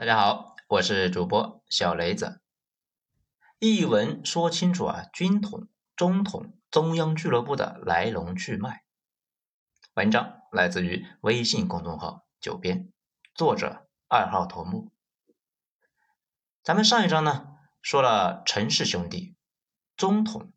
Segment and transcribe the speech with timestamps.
[0.00, 2.40] 大家好，我是主播小雷子。
[3.58, 8.82] 一文说清楚啊，军统、中统、中央俱乐部的来龙去脉。
[9.92, 12.90] 文章来自于微信公众号“九编”，
[13.36, 14.90] 作者二号头目。
[16.62, 17.48] 咱们上一章呢
[17.82, 19.36] 说了陈氏兄弟、
[19.98, 20.50] 中统，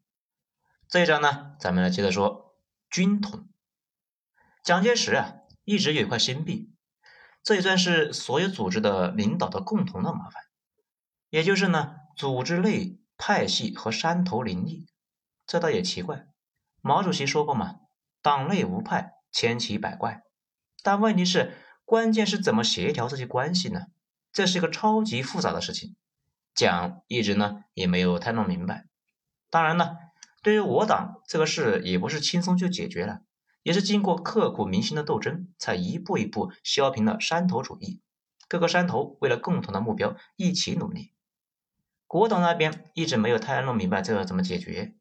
[0.88, 2.56] 这一章呢咱们来接着说
[2.90, 3.50] 军统。
[4.64, 5.34] 蒋介石啊
[5.66, 6.73] 一直有一块心病。
[7.44, 10.44] 这也算是所有组织的领导的共同的麻烦，
[11.30, 14.88] 也就是呢，组织内派系和山头林立。
[15.46, 16.26] 这倒也奇怪，
[16.82, 17.76] 毛主席说过嘛，
[18.22, 20.24] 党内无派，千奇百怪。
[20.82, 23.88] 但问题是，关键是怎么协调这些关系呢？
[24.32, 25.96] 这是一个超级复杂的事情。
[26.56, 28.86] 蒋一直呢也没有太弄明白。
[29.50, 29.98] 当然呢，
[30.42, 33.20] 对于我党这个事也不是轻松就解决了。
[33.64, 38.02] 也是经过刻骨铭心的斗争，才一步一步削平了山头主义。
[38.48, 41.14] 各个山头为了共同的目标一起努力。
[42.06, 44.94] 国党那边一直没有太弄明白这个怎么解决。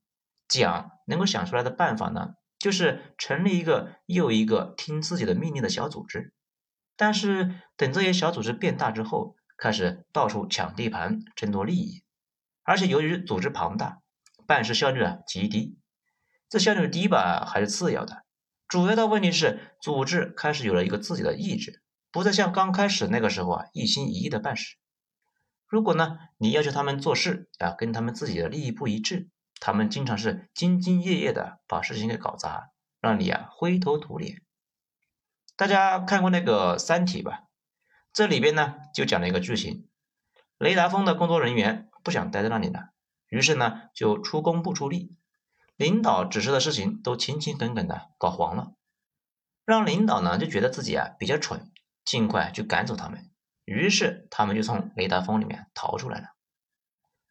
[0.49, 6.33] 蒋能够想出来的办法呢，就是成立一个又一个听自己的命令的小组织。
[6.97, 12.03] 但是等这些小组织变大之后，开始到处抢地盘、争夺利益，
[12.63, 14.03] 而且由于组织庞大，
[14.47, 15.79] 办事效率啊极低。
[16.49, 18.22] 这效率低吧，还是次要的。
[18.73, 24.79] 主要的问题是，组织开始有了一个自己的意志，不再像刚开始那个时候啊一心一意的办事。
[25.67, 29.29] 如果呢，你要求他们做事啊，跟他们自己的利益不一致，
[29.61, 32.71] 他们经常是兢兢业业的把事情给搞砸，
[33.03, 34.41] 让你啊灰头土脸。
[35.55, 37.41] 大家看过那个《三体》吧？
[38.11, 39.87] 这里边呢就讲了一个剧情：
[40.57, 42.85] 雷达峰的工作人员不想待在那里了，
[43.29, 45.19] 于是呢就出工不出力。
[45.83, 48.75] 领导指示的事情都勤勤恳恳的搞黄了，
[49.65, 51.73] 让领导呢就觉得自己啊比较蠢，
[52.05, 53.29] 尽快去赶走他们。
[53.65, 56.27] 于是他们就从雷达峰里面逃出来了。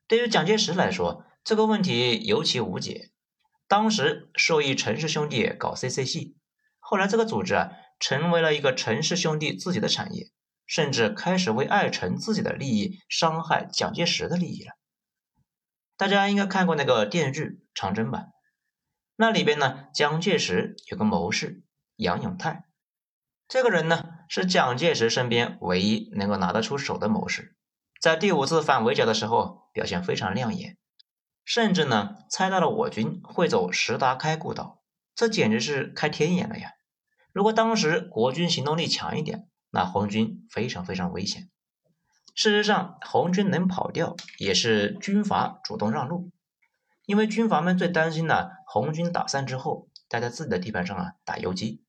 [0.06, 3.12] 对于蒋介石来说，这个问题尤其无解。
[3.70, 6.36] 当时受益陈氏兄弟搞 CC 系，
[6.78, 7.72] 后来这个组织啊
[8.02, 10.30] 成为了一个陈氏兄弟自己的产业，
[10.66, 14.74] 甚至开始为爱陈自己的利益伤害蒋介石的利益了。
[15.96, 18.26] 大家应该看过那个电视剧《长征》吧？
[19.16, 21.64] 那里边呢，蒋介石有个谋士
[21.96, 22.66] 杨永泰，
[23.48, 27.56] 这个人呢是蒋介石身边唯一能够拿得出手的谋士，
[28.00, 30.78] 在第五次反围剿的时候表现非常亮眼，
[31.46, 34.82] 甚至呢猜到了我军会走石达开故道，
[35.14, 36.72] 这简直是开天眼了呀！
[37.34, 41.50] 如果当时国军行动力强一点，那红军非常非常危险。
[42.34, 46.32] 事实上，红军能跑掉也是军阀主动让路。
[47.06, 51.84] 因为军阀们最担心呢，红军打散之后，待在自己的地盘上啊打游击，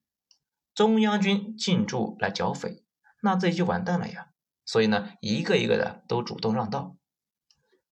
[0.74, 2.84] 中央军进驻来剿匪，
[3.22, 4.28] 那这就完蛋了呀。
[4.64, 6.96] 所以呢，一个一个的都主动让道。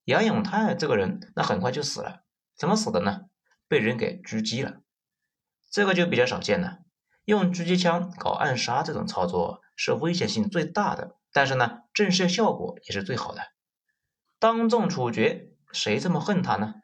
[0.05, 2.23] 杨永泰这个人，那很快就死了，
[2.57, 3.27] 怎么死的呢？
[3.69, 4.81] 被人给狙击了。
[5.71, 6.79] 这个就比较少见了，
[7.25, 13.43] 用狙击枪搞暗杀这种操作是危险性最大的，但是呢，震慑效果也是最好的。
[14.39, 16.77] 当众处决，谁这么恨他呢？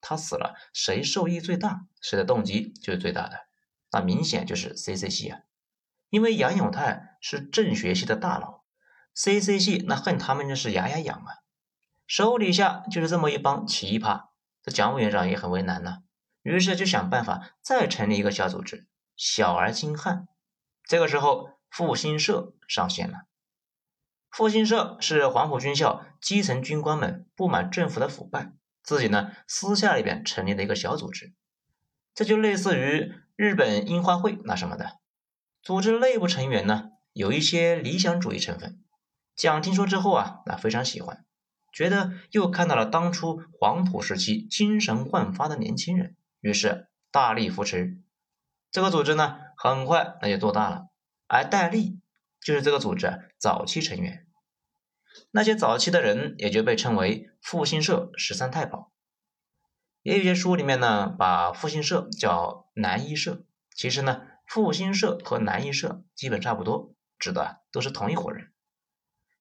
[0.00, 3.46] 他死了，谁受益最大，谁的动机就是最大的。
[3.90, 5.40] 那明显就是 CC 系啊，
[6.10, 8.64] 因为杨永泰是政学系的大佬
[9.14, 11.42] ，CC 系那恨他们那是牙牙痒啊。
[12.06, 14.28] 手底下就是这么一帮奇葩，
[14.62, 16.02] 这蒋委员长也很为难呢，
[16.42, 18.86] 于是就想办法再成立一个小组织，
[19.16, 20.28] 小而精悍。
[20.84, 23.26] 这个时候，复兴社上线了。
[24.30, 28.52] 复兴社是黄埔军校基层军官们不满政府的腐败。
[28.88, 31.34] 自己呢，私下里边成立了一个小组织，
[32.14, 34.98] 这就类似于日本樱花会那什么的。
[35.60, 38.82] 组织内部成员呢，有一些理想主义成分。
[39.36, 41.26] 蒋听说之后啊，那非常喜欢，
[41.70, 47.98] 觉得又看到了当初黄埔时期精神焕发的年轻人，于是大力扶持
[48.70, 49.40] 这个组织呢。
[49.54, 50.86] 很快那就做大了，
[51.26, 52.00] 而戴笠
[52.40, 54.27] 就是这个组织早期成员。
[55.30, 58.92] 那些早期的人也就被称为复兴社十三太保，
[60.02, 63.44] 也有些书里面呢把复兴社叫南一社，
[63.74, 68.52] 其实呢复兴社和南一社基本差不多，指的都是同一伙人，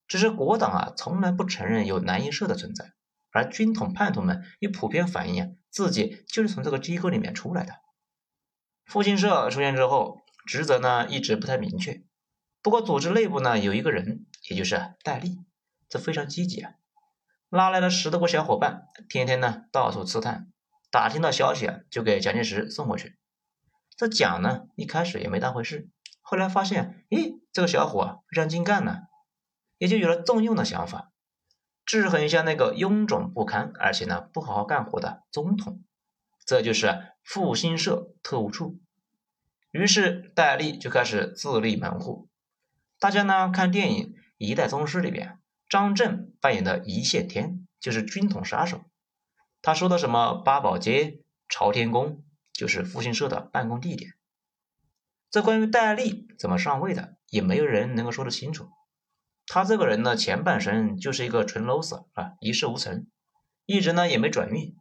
[0.08, 2.94] 只是国党啊从来不承认有南一社的存在，
[3.32, 7.74] 而军统叛徒们也普遍反映啊自己就是从这个机构里面出来的。
[8.86, 12.04] 复兴社出现之后，职责呢一直不太明确，
[12.62, 15.47] 不过组织内部呢有一个人，也就是戴笠。
[15.90, 16.74] 这非常积极啊，
[17.50, 20.52] 拉来了十多个小伙伴，天天呢到处刺探，
[20.92, 23.18] 打听到消息啊就给蒋介石送过去。
[23.96, 25.90] 这蒋呢一开始也没当回事，
[26.22, 29.04] 后来发现，咦，这个小伙非常精干呢，
[29.78, 31.12] 也就有了重用的想法，
[31.86, 35.84] 制衡一下那个臃肿不堪而且呢不好好干活的总统。
[36.46, 38.80] 这就是复兴社特务处。
[39.72, 42.30] 于是戴笠就开始自立门户。
[43.00, 45.40] 大家呢看电影《一代宗师》里边，
[45.70, 48.82] 张震扮演的一线天就是军统杀手。
[49.62, 51.20] 他说的什么八宝街、
[51.50, 52.24] 朝天宫，
[52.54, 54.14] 就是复兴社的办公地点。
[55.30, 58.70] 这关于戴笠怎么上位的，也没有人能够说得清楚。
[59.46, 63.08] 他这个人呢，前半生就是一个纯 loser 啊，一事无成，
[63.66, 64.76] 一直呢也没转运，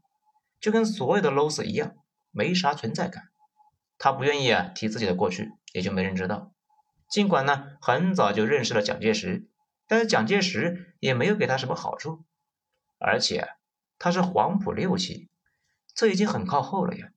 [0.60, 1.94] 就跟所有的 loser 一样，
[2.30, 3.24] 没啥存在感。
[3.98, 6.52] 他不愿意啊提自己的过去，也就没人知道。
[7.08, 9.48] 尽管呢很早就认识了蒋介石，
[9.86, 12.24] 但是蒋介石也没有给他什么好处，
[12.98, 13.48] 而且
[13.98, 15.28] 他是黄埔六期，
[15.94, 17.08] 这已经很靠后了呀。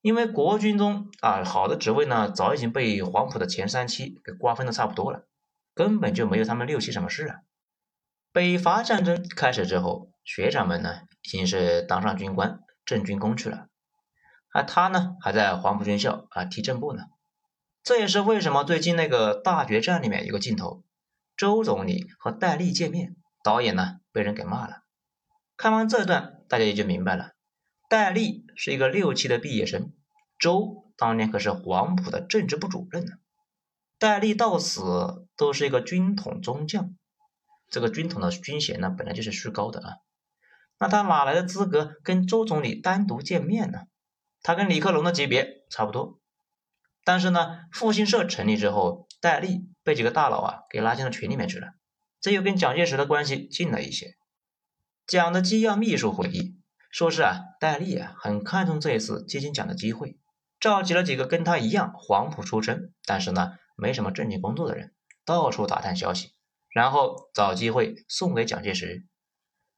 [0.00, 5.26] 因为国军中啊好的职位呢早已经被黄埔的前三期给瓜分的差不多了，
[5.74, 7.36] 根本就没有他们六期什么事啊。
[8.30, 13.66] 北伐战争开始之后，学长们呢已经是当上军官，正军功去了。
[14.52, 17.04] 而他呢，还在黄埔军校啊踢正步呢。
[17.82, 20.84] 这也是为什么最近那个大决战里面有个镜头，
[21.38, 23.14] 周总理和戴笠见面，
[23.44, 24.82] 导演呢被人给骂了。
[25.56, 27.30] 看完这段，大家也就明白了，
[27.88, 29.92] 戴笠是一个六期的毕业生，
[30.36, 33.12] 周当年可是黄埔的政治部主任呢。
[34.00, 36.96] 戴笠到死都是一个军统中将，
[37.70, 39.94] 这个军统的军衔呢本来就是虚高的啊，
[40.80, 43.82] 那他哪来的资格跟周总理单独见面呢？
[44.42, 46.18] 他跟李克龙的级别差不多，
[47.04, 51.68] 但是呢，复兴社成立之后，戴笠被几个大佬啊给拉进了群里面去了，
[52.20, 54.18] 这又跟蒋介石的关系近了一些。
[55.06, 56.58] 蒋的机要秘书回忆
[56.90, 60.18] 说是啊，戴笠啊很看重这一次接近蒋的机会，
[60.60, 64.92] 召集了几个跟他一样黄埔出身，但是呢没什么正经工作的人，
[65.24, 66.34] 到处打探消息，
[66.68, 69.06] 然后找机会送给蒋介石。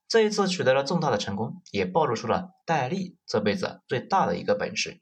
[0.09, 5.01] 这一次取得了重大的成功，也暴露出了戴笠这辈子最大的一个本事，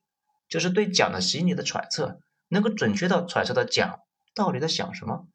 [0.51, 4.01] 就是对蒋的心理的揣测，能够准确到揣测到蒋
[4.35, 5.29] 到底在想什么。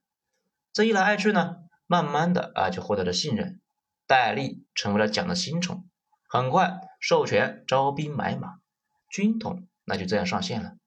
[0.72, 1.58] 这一来二去呢，
[1.88, 3.62] 慢慢的啊就获得了信任，
[4.08, 5.88] 戴笠成为了蒋的新宠，
[6.28, 8.56] 很快授权招兵买马，
[9.10, 10.78] 军统那就这样上线了。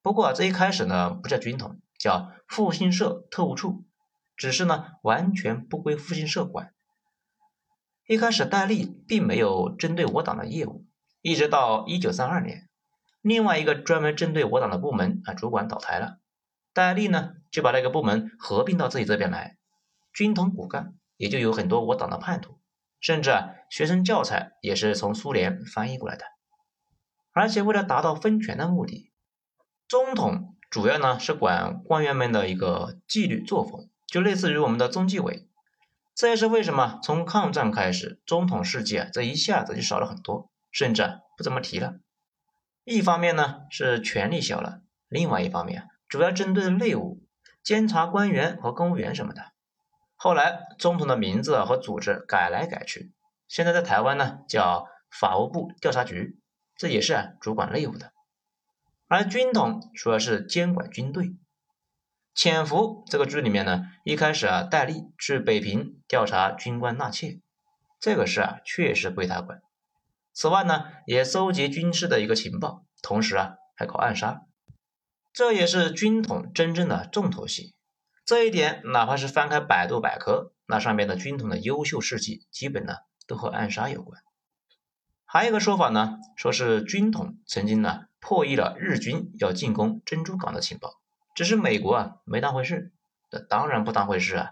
[0.00, 3.84] 不过这一开始呢，不叫军统，叫复兴社特务处，
[4.36, 6.72] 只是呢完全不归复兴社管。
[8.06, 10.86] 一开始，戴笠并没有针对我党的业务，
[11.20, 12.68] 一直到一九三二年，
[13.20, 16.18] 另外一个专门针对我党的部门啊主管倒台了，
[16.72, 19.56] 戴笠呢就把那个部门合并到自己这边来，
[20.12, 22.58] 军统骨干也就有很多我党的叛徒，
[23.00, 26.24] 甚至啊学生教材也是从苏联翻译过来的，
[27.32, 29.12] 而且为了达到分权的目的，
[29.86, 35.46] 中统主要呢是管官员们的一个纪律作风，就类似于我们的中纪委。
[36.14, 41.94] 这也是为什么从抗战开始，中统事迹啊，这一下子就少了很多，甚至啊不怎么提了。
[42.84, 47.22] 一方面呢是权力小了，另外一方面主要针对内务、
[47.62, 49.52] 监察官员和公务员什么的。
[50.14, 53.14] 后来中统的名字和组织改来改去，
[53.48, 56.38] 现在在台湾呢叫法务部调查局，
[56.76, 58.12] 这也是主管内务的。
[59.08, 61.34] 而军统主要是监管军队。
[62.34, 67.40] 潜伏这个剧里面呢，一开始啊，戴笠去北平调查军官纳妾，
[67.98, 69.62] 这个事啊确实归他管。
[70.34, 74.42] 此外呢，也搜集军事的一个情报，同时啊还搞暗杀，
[75.32, 77.74] 这也是军统真正的重头戏。
[78.24, 82.94] 这一点哪怕是翻开百度百科，那上面的军统的优秀事迹，基本呢
[83.26, 84.22] 都和暗杀有关。
[85.24, 91.00] 还有一个说法呢，说是军统曾经呢破译了日军要进攻珍珠港的情报。
[91.34, 92.92] 只是美国啊没当回事，
[93.30, 94.50] 这当然不当回事啊。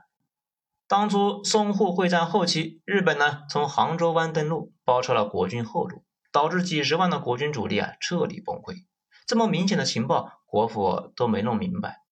[0.88, 8.86] 当初淞沪会战后期，日本呢从杭州湾登陆，包抄了国军后路，导致几十万的国军主力啊彻底崩溃。
[9.26, 12.02] 这么明显的情报，国府都没弄明白。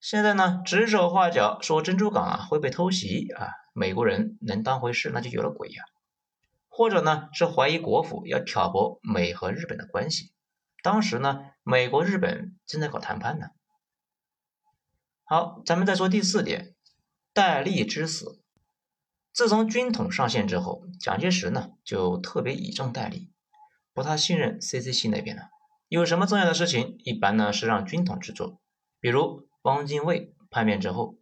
[0.00, 5.82] 现在呢指手画脚说珍珠港啊会被偷袭啊，美国人能当回事那就有了鬼呀。
[6.68, 10.30] 或者呢是怀疑国府要挑拨美和日本的关系。
[10.82, 13.46] 当时呢美国日本正在搞谈判呢。
[15.24, 16.74] 好，咱们再说第四点，
[17.32, 18.42] 戴笠之死。
[19.32, 23.32] 自从军统上线之后，蒋介石呢就特别倚重戴笠，
[23.94, 25.48] 不太信任 CC 系那边了。
[25.88, 28.60] 有什么重要的事情，一般呢是让军统去做。
[29.00, 31.18] 比如汪精卫叛变之后，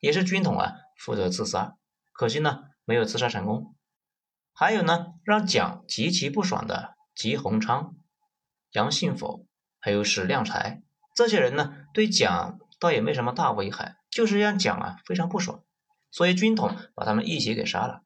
[0.00, 1.76] 也是军统啊负责刺杀，
[2.12, 3.74] 可惜呢没有刺杀成功。
[4.52, 7.94] 还有呢，让蒋极其不爽的吉鸿昌、
[8.72, 9.46] 杨信甫，
[9.78, 10.82] 还有史量才
[11.14, 12.58] 这些人呢，对蒋。
[12.80, 15.64] 倒也没什么大危害，就是让蒋啊非常不爽，
[16.12, 18.02] 所以军统把他们一起给杀了。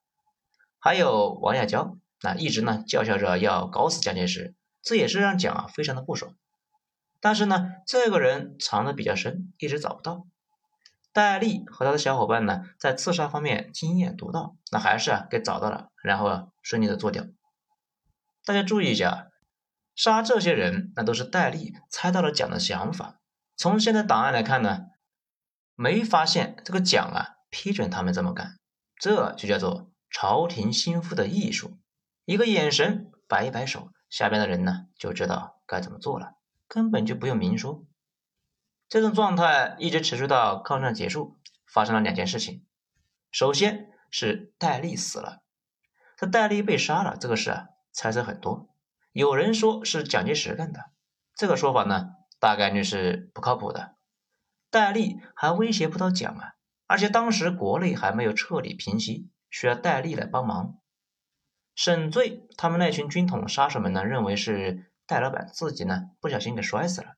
[0.78, 6.34] 还有王亚娇，那一直呢叫嚣着要搞死蒋介石，这也是让蒋啊非常的不爽。
[7.20, 10.26] 但是呢，这个人藏的比较深，一直找不到。
[11.12, 17.24] 戴笠和他的小伙伴呢，在刺杀方面经验独到，那还是啊给找到了，然后啊顺利的做掉。
[18.44, 19.28] 大家注意一下，
[19.94, 23.20] 杀这些人，那都是戴笠猜到了蒋的想法。
[23.56, 24.86] 从现在档案来看呢，
[25.76, 28.56] 没发现这个蒋啊批准他们这么干，
[28.98, 31.78] 这就叫做朝廷心腹的艺术。
[32.24, 36.34] 一个眼神，摆一摆手，下边的人呢就知道该怎么做了，
[36.68, 37.86] 根本就不用明说。
[38.86, 42.66] 这种状态一直持续到抗战结束，发生了两件事情。
[43.30, 45.40] 首先是戴笠死了，
[46.18, 47.68] 这戴笠被杀了这个事啊。
[47.90, 48.68] 猜测很多，
[49.12, 50.90] 有人说是蒋介石干的，
[51.34, 53.96] 这个说法呢，大概率是不靠谱的。
[54.70, 56.52] 戴笠还威胁不到蒋啊，
[56.86, 60.81] 而且当时国内还没有彻底平息，需要戴笠来帮忙。
[61.74, 67.14] 沈醉他们那群军统杀手们呢，认为是戴老板自己呢不小心给摔死了，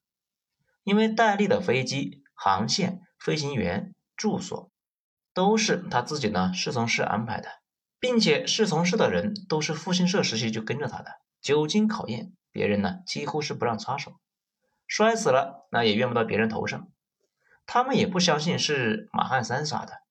[0.83, 4.71] 因为戴笠的飞机、航线、飞行员、住所
[5.33, 7.49] 都是他自己呢侍从室安排的。
[8.01, 14.21] 并且侍从室的人都是复兴社时期就跟着他的，久经考验，别人呢几乎是不让插手。
[14.87, 16.89] 摔死了，那也怨不到别人头上。
[17.65, 20.03] 他们也不相信是马汉三杀的，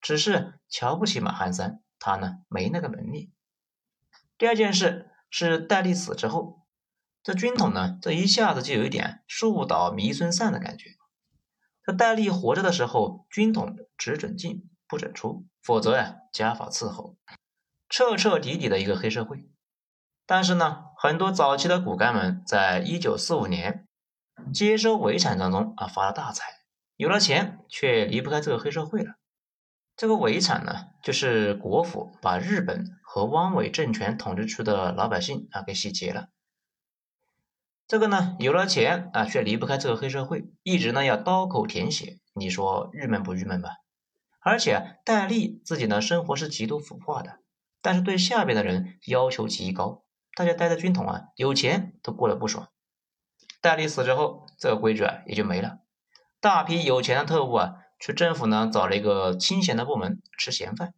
[0.00, 3.33] 只是瞧不起马汉三，他呢没那个能力。
[4.38, 6.66] 第二件事是戴笠死之后，
[7.22, 10.90] 这军统呢这一下子就有一点树倒猢狲散的感觉。
[11.82, 14.68] 这戴笠活着的时候，军统只准进。
[14.86, 17.16] 不准出，否则呀，家法伺候，
[17.88, 19.48] 彻彻底底的一个黑社会。
[20.26, 23.88] 但是呢，很多早期的骨干们，在一九四五年
[24.52, 26.44] 接收围产当中啊，发了大财，
[26.96, 29.14] 有了钱，却离不开这个黑社会了。
[29.96, 36.28] 这个遗产呢，就是国府把日本和汪伪政权统治区的老百姓啊给洗劫了。
[37.86, 43.70] 这个呢，有了钱啊，却离不开这个黑社会，一直呢要刀口舔血，你说郁闷不郁闷吧？
[44.40, 47.38] 而且戴笠自己呢，生活是极度腐化的，
[47.80, 50.02] 但是对下边的人要求极高。
[50.34, 52.68] 大家待在军统啊，有钱都过得不爽。
[53.60, 55.78] 戴笠死之后，这个规矩啊也就没了。
[56.40, 60.94] 大批有钱的特务啊，去政府呢找了一个清闲的部门吃闲饭，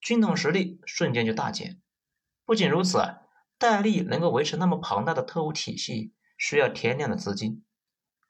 [0.00, 1.80] 军统实力瞬间就大减。
[2.44, 3.22] 不仅如此啊，
[3.58, 7.64] 戴笠能够维持那么庞大的特务体系，需要天量的资金。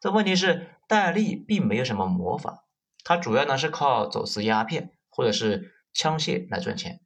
[0.01, 2.65] 这问题是戴笠并没有什么魔法。
[3.03, 7.01] 他主要呢是靠走私鸦片或者是枪械来赚钱，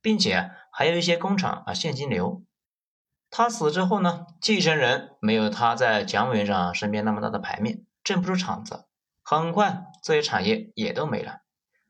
[0.00, 2.44] 并且还有一些工厂啊现金流。
[3.30, 8.84] 他死之后呢，继承人没有他在蒋委员长身边那么大的牌面，镇不住场子，
[9.40, 11.40] 很快这些产业也都没了，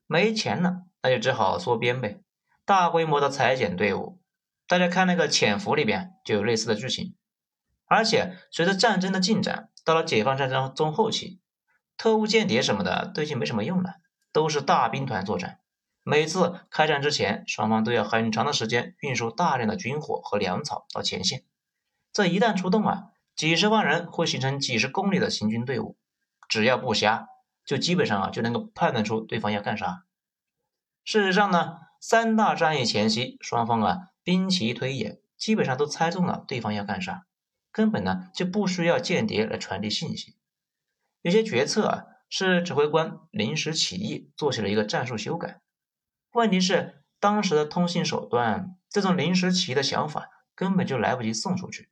[0.06, 2.20] 没钱了，那就只好缩编呗，
[2.64, 4.20] 大规模的裁减队伍。
[4.68, 7.14] 大家看那个《潜伏》里边就有类似的剧情。
[7.86, 11.40] 而且随着战争的进展，到了解放战争中后期。
[11.98, 13.96] 特务间谍什么的都已经没什么用了，
[14.32, 15.60] 都是大兵团作战。
[16.02, 21.44] 每次开战之前，双方都要很长的时间运输大量的军火和粮草到前线。
[22.12, 23.04] 这一旦出动啊，
[23.36, 25.96] 几十万人会形成几十公里的行军队伍，
[26.48, 27.28] 只要不瞎，
[27.72, 30.04] 就基本上啊就能够判断出对方要干啥。
[31.04, 37.24] 事实上呢，三大战役前夕，双方啊兵棋推演，基本上都猜中了对方要干啥，
[37.70, 40.36] 根本呢就不需要间谍来传递信息。
[41.22, 45.62] 有些决策啊，是指挥官临时起意做起了一个战术修改。
[46.32, 51.88] 问题是当时的通信手段，这种临时起意的想法根本就来不及送出去，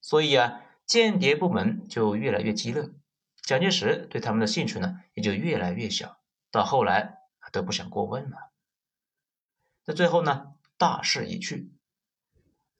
[0.00, 2.88] 所以啊，间谍部门就越来越鸡肋，
[3.46, 6.18] 蒋介石对他们的兴趣呢也就越来越小，
[6.50, 7.18] 到后来
[7.52, 8.50] 都不想过问了。
[9.84, 11.72] 在最后呢，大势已去，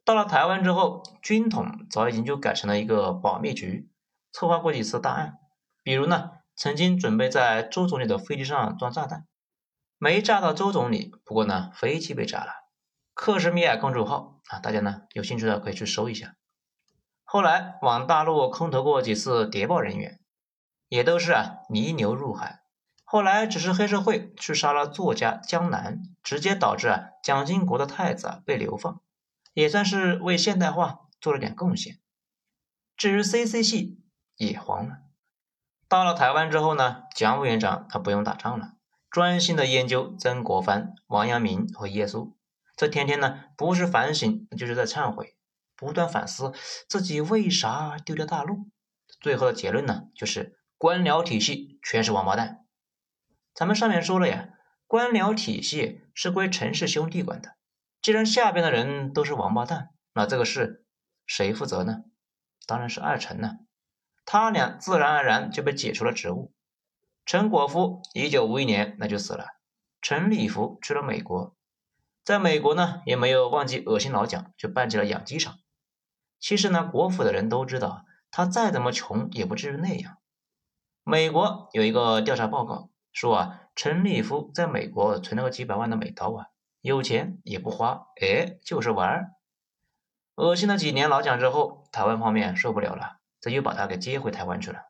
[0.04, 3.88] 到了台湾之后，军统早已经就改成了一个保密局，
[4.32, 5.38] 策划过几次大案。
[5.84, 9.24] 比如呢，曾经准备在周总理的飞机上装炸弹，
[9.98, 12.52] 没炸到周总理，不过呢，飞机被炸了。
[13.14, 16.34] 克什米尔公主号啊，大家呢有兴趣的可以去搜一下。
[17.22, 20.18] 后来往大陆空投过几次谍报人员，
[20.88, 22.62] 也都是啊泥牛入海。
[23.04, 29.00] 后来只是黑社会去杀了作家江南，直接导致啊蒋经国的太子啊被流放，
[29.54, 32.00] 也算是为现代化做了点贡献。
[32.96, 34.00] 至于 CC 系
[34.36, 34.98] 也黄了。
[35.88, 38.72] 到了台湾之后呢，蒋委员长他不用打仗了，
[39.08, 42.32] 专心的研究曾国藩、王阳明和耶稣。
[42.74, 45.36] 这天天呢，不是反省就是在忏悔，
[45.76, 46.52] 不断反思
[46.88, 48.68] 自己为啥丢掉大陆。
[49.20, 52.66] 最后的结论呢，就是官僚体系全是王八蛋。
[53.54, 54.50] 咱们上面说了呀，
[54.86, 57.56] 官僚体系是归陈氏兄弟管的。
[58.02, 60.84] 既然下边的人都是王八蛋，那这个事
[61.26, 62.04] 谁负责呢？
[62.66, 63.52] 当然是二陈呢。
[64.24, 66.52] 他俩自然而然就被解除了职务。
[67.24, 69.46] 陈果夫一九五一年那就死了，
[70.02, 71.56] 陈立夫去了美国，
[72.22, 75.58] 在美国呢也没有忘记恶心老蒋，就办起了养鸡场。
[76.38, 80.18] 其实呢，国府的人都知道，他再怎么穷也不至于那样。
[81.08, 86.46] 美国有一个调查报告说啊，陈立夫在美国存了个几百万的美刀啊，
[86.80, 89.30] 有钱也不花，哎，就是玩儿。
[90.34, 93.18] 恶心了几年老蒋之后，台湾方面受不了了。
[93.40, 94.80] 这又把他给接回台湾去了。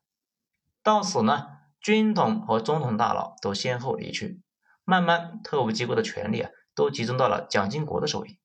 [0.82, 1.48] 到此呢，
[1.82, 4.40] 军统和中统大佬都先后离去，
[4.84, 8.38] 慢慢特务机构的权力啊，都集中到了蒋经国的手里。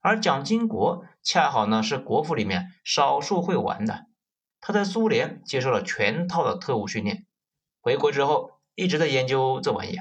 [0.00, 4.06] 而蒋经国恰好呢是国府里面少数会玩的，
[4.62, 7.26] 他在苏联接受了全套的特务训练，
[7.80, 9.98] 回国之后一直在研究这玩意，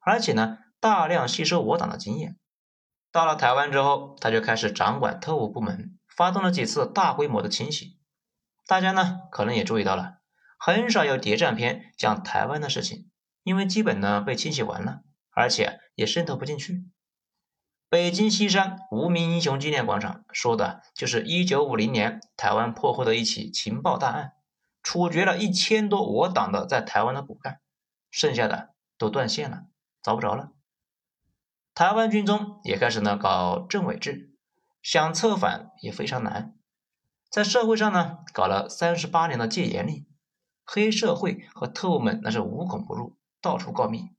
[0.00, 2.36] 而且呢大量吸收我党的经验。
[3.10, 7.98] 到了台湾之后，他就开始掌管特务部门，发动了几次大规模的清洗。
[8.66, 10.18] 大家呢可能也注意到了，
[10.58, 13.10] 很少有谍战片讲台湾的事情，
[13.42, 16.84] 因为基本呢被清洗完了，而且也渗透不进去。
[17.90, 24.34] 北京西山无名英雄纪念广场说的就是1950年台湾破获的一起情报大案，
[24.80, 27.58] 处决了一千多我党的在台湾的骨干，
[28.08, 29.64] 剩下的都断线了，
[30.04, 30.52] 找不着了。
[31.74, 34.36] 台湾军中也开始呢搞政委制，
[34.80, 36.54] 想策反也非常难。
[37.28, 40.06] 在社会上呢，搞了三十八年的戒严令，
[40.64, 44.10] 黑社会和特务们那是无孔不入，到处告密，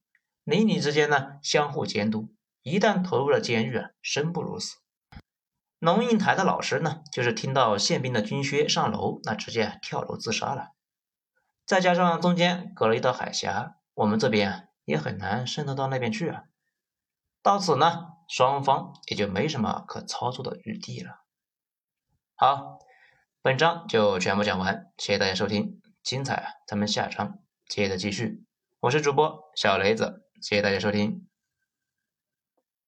[0.43, 2.33] 邻里之间呢相互监督，
[2.63, 4.77] 一旦投入了监狱啊，生不如死。
[5.79, 10.69] 龙应台的老师呢，就是听到宪兵的军靴上楼，那直接跳楼自杀了。
[11.65, 16.43] 再加上中间隔了一道海峡，我们这边也很难渗透到那边去啊。
[17.41, 21.21] 到此呢，双方也就没什么可操作的余地了。
[22.35, 22.79] 好。
[23.43, 26.51] 本章就全部讲完，谢谢大家收听，精彩啊！
[26.67, 28.45] 咱们下章接着继续。
[28.81, 31.30] 我是主播小雷子，谢谢大家收听。